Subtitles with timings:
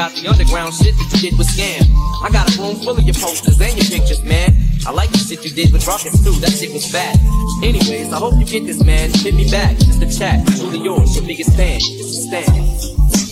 [0.00, 1.84] Got the underground shit that you did with Skam.
[2.24, 4.56] I got a room full of your posters and your pictures, man.
[4.86, 7.18] I like the shit you did with Rawkus too, that shit was fat.
[7.62, 9.10] Anyways, I hope you get this, man.
[9.12, 10.46] Hit me back, just the chat.
[10.56, 11.76] Truly yours, your biggest fan.
[11.76, 13.29] A Stan.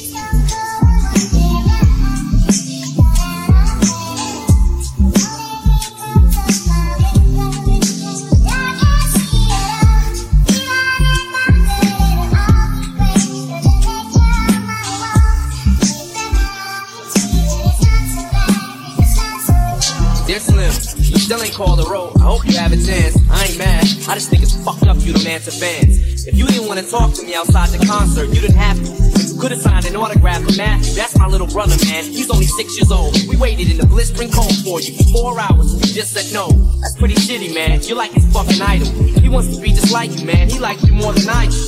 [20.39, 22.13] You still ain't called a road.
[22.19, 23.19] I hope you have a chance.
[23.29, 23.83] I ain't mad.
[24.07, 26.29] I just think it's fucked up you don't answer fans.
[26.29, 29.35] If you didn't want to talk to me outside the concert, you didn't have to.
[29.35, 30.95] You could have signed an autograph for Matthew.
[30.95, 32.05] That's my little brother, man.
[32.05, 33.19] He's only six years old.
[33.27, 35.75] We waited in the blistering cold for you for four hours.
[35.75, 36.47] You just said no.
[36.83, 37.83] That's pretty shitty, man.
[37.83, 38.87] You're like his fucking idol.
[39.19, 40.49] He wants to be just like you, man.
[40.49, 41.59] He likes you more than I do.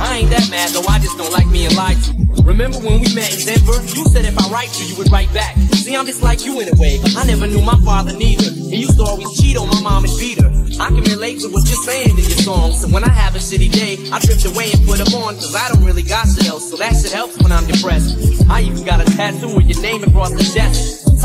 [0.00, 2.25] I ain't that mad though, I just don't like being lied to.
[2.46, 3.74] Remember when we met in Denver?
[3.90, 5.56] You said if I write to you, you would write back.
[5.82, 7.00] See, I'm just like you in a way.
[7.16, 8.50] I never knew my father neither.
[8.70, 10.48] He used to always cheat on my mom and beat her.
[10.80, 12.82] I can relate to what you're saying in your songs.
[12.82, 15.34] So when I have a shitty day, I drift away and put them on.
[15.34, 18.48] Cause I don't really got sales, so that shit helps when I'm depressed.
[18.48, 21.05] I even got a tattoo with your name across the chest.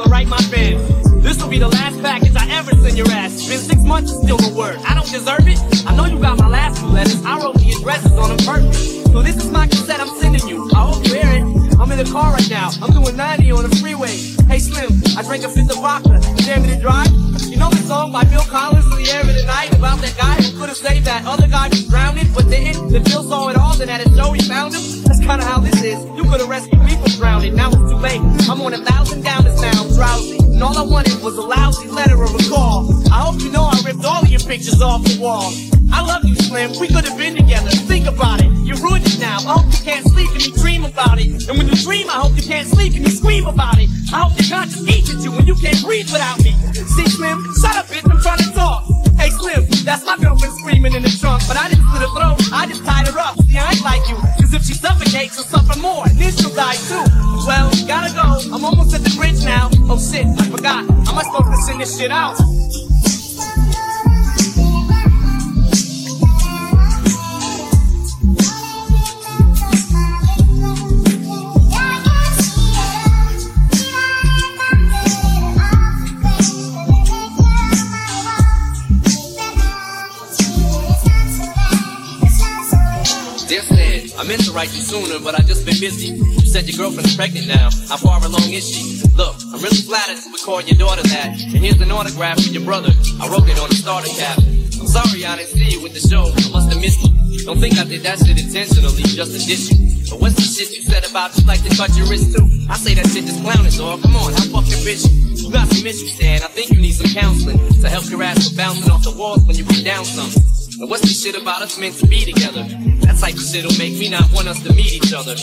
[0.00, 0.82] And write my fans.
[1.22, 3.34] This will be the last package I ever send your ass.
[3.34, 4.76] It's been six months and still no word.
[4.86, 5.58] I don't deserve it.
[5.86, 7.24] I know you got my last two letters.
[7.24, 8.74] I wrote the addresses on them perfect.
[9.10, 10.70] So this is my cassette I'm sending you.
[10.72, 11.78] I hope you hear it.
[11.80, 12.70] I'm in the car right now.
[12.80, 14.14] I'm doing 90 on the freeway.
[14.46, 16.20] Hey Slim, I drank a fifth of vodka.
[16.46, 17.10] Damn to drive.
[17.50, 20.16] You know the song by Phil Collins in the air of the night about that
[20.16, 22.92] guy who could have saved that other guy from drowning, but didn't.
[22.92, 25.02] The Phil saw it all, then at a show he found him.
[25.04, 25.98] That's kinda how this is.
[26.14, 27.56] You could have rescued me from drowning.
[27.56, 28.20] Now it's too late.
[28.48, 28.97] I'm on a thousand
[30.68, 32.92] all I wanted was a lousy letter of a call.
[33.08, 35.48] I hope you know I ripped all of your pictures off the wall.
[35.90, 36.76] I love you, Slim.
[36.78, 37.70] We could have been together.
[37.88, 38.52] Think about it.
[38.68, 39.38] You ruined it now.
[39.48, 41.48] I hope you can't sleep and you dream about it.
[41.48, 43.88] And when you dream, I hope you can't sleep and you scream about it.
[44.12, 46.52] I hope your conscience eats at you when you can't breathe without me.
[46.76, 48.04] See, Slim, shut up, bitch.
[48.04, 48.84] I'm trying to talk.
[49.16, 51.48] Hey, Slim, that's my girlfriend screaming in the trunk.
[51.48, 52.44] But I didn't slit her throat.
[52.52, 53.40] I just tied her up.
[53.48, 54.20] See, I ain't like you.
[54.36, 56.04] Cause if she suffocates, she'll suffer more.
[56.04, 57.07] And then she'll die too.
[61.32, 62.36] Supposed to send this shit out?
[84.18, 86.37] I meant to write you sooner, but I just been busy.
[86.58, 87.70] Said your girlfriend's pregnant now.
[87.86, 88.82] How far along is she?
[89.14, 91.38] Look, I'm really flattered to record your daughter that.
[91.54, 92.90] And here's an autograph for your brother.
[93.22, 94.42] I wrote it on the starter cap.
[94.42, 96.34] I'm sorry I didn't see you with the show.
[96.34, 97.46] I must have missed you.
[97.46, 100.10] Don't think I did that shit intentionally, just to diss you.
[100.10, 102.42] But what's the shit you said about you like to cut your wrist too?
[102.66, 104.02] I say that shit just clowning, dog.
[104.02, 105.54] Come on, how fucking bitch you?
[105.54, 106.42] Got some issues, Dan.
[106.42, 109.46] I think you need some counseling to help your ass from bouncing off the walls
[109.46, 110.26] when you get down some.
[110.82, 112.66] And what's the shit about us meant to be together?
[113.06, 115.38] That type of shit'll make me not want us to meet each other.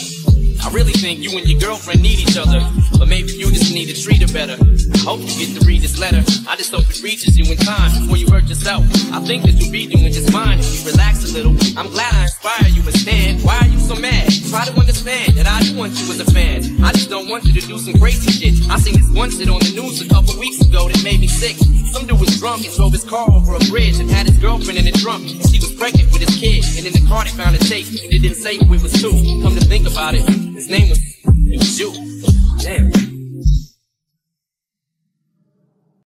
[0.66, 2.58] I really think you and your girlfriend need each other,
[2.98, 4.58] but maybe you just need to treat her better.
[4.58, 6.18] I hope you get to read this letter.
[6.50, 8.82] I just hope it reaches you in time before you hurt yourself.
[9.14, 11.52] I think that you'll be doing just fine if you relax a little.
[11.78, 13.38] I'm glad I inspire you, Stan.
[13.46, 14.26] Why are you so mad?
[14.50, 16.65] Try to understand that I do want you as a fan.
[16.82, 18.70] I just don't want you to do some crazy shit.
[18.70, 21.28] I seen this one shit on the news a couple weeks ago that made me
[21.28, 21.56] sick.
[21.92, 24.78] Some dude was drunk and drove his car over a bridge and had his girlfriend
[24.78, 25.26] in the trunk.
[25.50, 28.12] She was pregnant with his kid, and in the car they found a tape, and
[28.12, 29.10] it didn't say who it was to.
[29.42, 30.22] Come to think about it,
[30.54, 33.05] his name was, it was you.